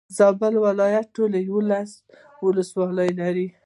زابل 0.17 0.53
ولايت 0.67 1.05
ټولي 1.15 1.39
يولس 1.49 1.91
ولسوالي 2.45 3.07
لري. 3.19 3.47